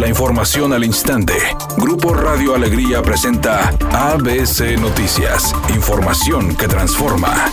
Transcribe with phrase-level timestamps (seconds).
[0.00, 1.34] La información al instante.
[1.76, 5.54] Grupo Radio Alegría presenta ABC Noticias.
[5.74, 7.52] Información que transforma.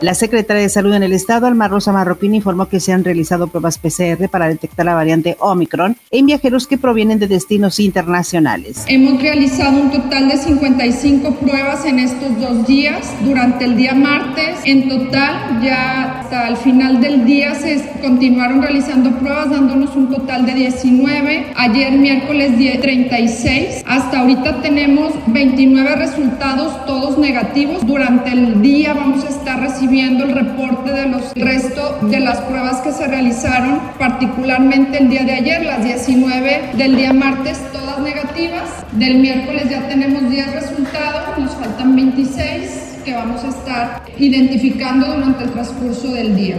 [0.00, 3.48] La secretaria de Salud en el Estado, Alma Rosa Marroquín, informó que se han realizado
[3.48, 8.84] pruebas PCR para detectar la variante Omicron en viajeros que provienen de destinos internacionales.
[8.86, 13.12] Hemos realizado un total de 55 pruebas en estos dos días.
[13.24, 19.10] Durante el día martes, en total, ya hasta el final del día se continuaron realizando
[19.18, 21.52] pruebas, dándonos un total de 19.
[21.54, 23.84] Ayer, miércoles, 36.
[23.86, 27.86] Hasta ahorita tenemos 29 resultados, todos negativos.
[27.86, 32.80] Durante el día vamos a estar recibiendo el reporte de los resto de las pruebas
[32.80, 38.68] que se realizaron, particularmente el día de ayer, las 19 del día martes, todas negativas.
[38.92, 45.44] Del miércoles ya tenemos 10 resultados, nos faltan 26 que vamos a estar identificando durante
[45.44, 46.56] el transcurso del día.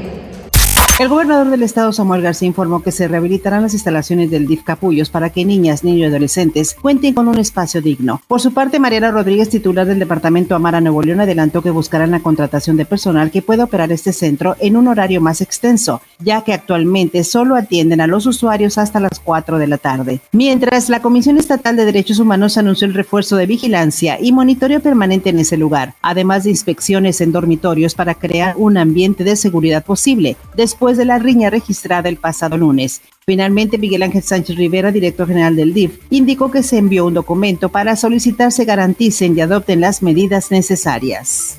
[0.98, 5.10] El gobernador del estado, Samuel García, informó que se rehabilitarán las instalaciones del DIF Capullos
[5.10, 8.22] para que niñas, niños y adolescentes cuenten con un espacio digno.
[8.30, 12.22] Por su parte, Mariana Rodríguez, titular del departamento Amara Nuevo León, adelantó que buscarán la
[12.22, 16.54] contratación de personal que pueda operar este centro en un horario más extenso, ya que
[16.54, 20.22] actualmente solo atienden a los usuarios hasta las 4 de la tarde.
[20.32, 25.30] Mientras, la Comisión Estatal de Derechos Humanos anunció el refuerzo de vigilancia y monitoreo permanente
[25.30, 30.38] en ese lugar, además de inspecciones en dormitorios para crear un ambiente de seguridad posible.
[30.56, 33.02] Después después de la riña registrada el pasado lunes.
[33.26, 37.70] Finalmente, Miguel Ángel Sánchez Rivera, director general del DIF, indicó que se envió un documento
[37.70, 41.58] para solicitar se garanticen y adopten las medidas necesarias.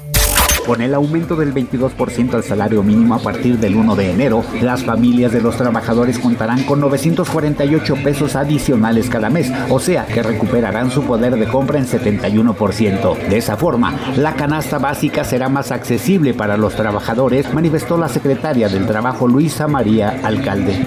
[0.67, 4.83] Con el aumento del 22% al salario mínimo a partir del 1 de enero, las
[4.83, 10.91] familias de los trabajadores contarán con 948 pesos adicionales cada mes, o sea que recuperarán
[10.91, 13.29] su poder de compra en 71%.
[13.29, 18.69] De esa forma, la canasta básica será más accesible para los trabajadores, manifestó la secretaria
[18.69, 20.85] del Trabajo Luisa María Alcalde.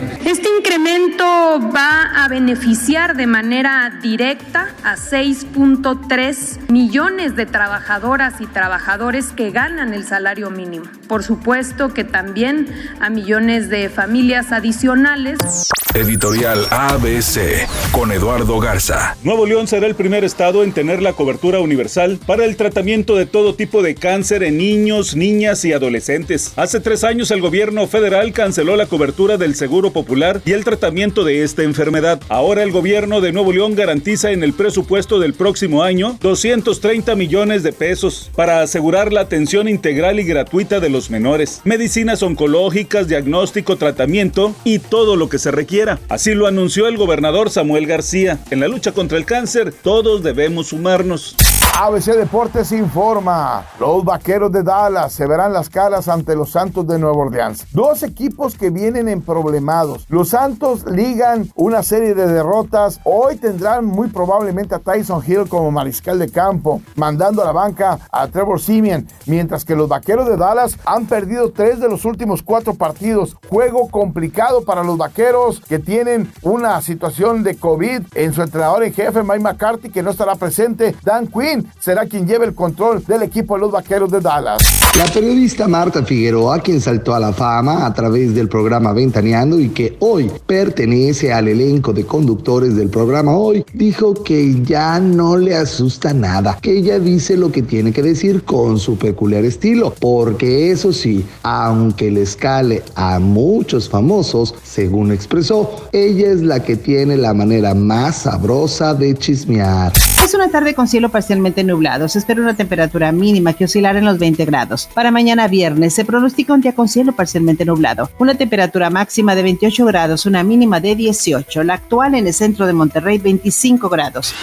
[1.59, 9.51] Este va a beneficiar de manera directa a 6.3 millones de trabajadoras y trabajadores que
[9.51, 10.85] ganan el salario mínimo.
[11.07, 12.67] Por supuesto que también
[12.99, 15.67] a millones de familias adicionales.
[15.95, 19.17] Editorial ABC con Eduardo Garza.
[19.23, 23.25] Nuevo León será el primer estado en tener la cobertura universal para el tratamiento de
[23.25, 26.53] todo tipo de cáncer en niños, niñas y adolescentes.
[26.57, 31.23] Hace tres años el gobierno federal canceló la cobertura del Seguro Popular y el tratamiento
[31.23, 32.21] de esta enfermedad.
[32.29, 37.63] Ahora el gobierno de Nuevo León garantiza en el presupuesto del próximo año 230 millones
[37.63, 43.77] de pesos para asegurar la atención integral y gratuita de los menores, medicinas oncológicas, diagnóstico,
[43.77, 45.99] tratamiento y todo lo que se requiera.
[46.07, 48.39] Así lo anunció el gobernador Samuel García.
[48.51, 51.35] En la lucha contra el cáncer, todos debemos sumarnos.
[51.81, 53.63] ABC Deportes informa.
[53.79, 57.67] Los vaqueros de Dallas se verán las caras ante los Santos de Nueva Orleans.
[57.71, 60.05] Dos equipos que vienen en problemados.
[60.09, 62.99] Los Santos ligan una serie de derrotas.
[63.05, 67.97] Hoy tendrán muy probablemente a Tyson Hill como mariscal de campo, mandando a la banca
[68.11, 72.43] a Trevor Simeon, mientras que los vaqueros de Dallas han perdido tres de los últimos
[72.43, 73.37] cuatro partidos.
[73.47, 78.91] Juego complicado para los vaqueros que tienen una situación de COVID en su entrenador en
[78.91, 80.93] jefe, Mike McCarthy, que no estará presente.
[81.05, 84.59] Dan Quinn será quien lleve el control del equipo de los Vaqueros de Dallas.
[84.97, 89.69] La periodista Marta Figueroa, quien saltó a la fama a través del programa Ventaneando y
[89.69, 95.55] que hoy pertenece al elenco de conductores del programa Hoy, dijo que ya no le
[95.55, 100.71] asusta nada, que ella dice lo que tiene que decir con su peculiar estilo, porque
[100.71, 107.17] eso sí, aunque le escale a muchos famosos, según expresó, ella es la que tiene
[107.17, 109.93] la manera más sabrosa de chismear.
[110.23, 111.09] Es una tarde con cielo
[111.59, 112.07] parcialmente nublado.
[112.07, 114.89] Se espera una temperatura mínima que oscilará en los 20 grados.
[114.93, 118.09] Para mañana viernes se pronostica un día con cielo parcialmente nublado.
[118.19, 121.63] Una temperatura máxima de 28 grados, una mínima de 18.
[121.63, 124.33] La actual en el centro de Monterrey 25 grados.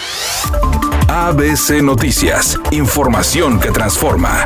[1.09, 2.59] ABC Noticias.
[2.71, 4.45] Información que transforma.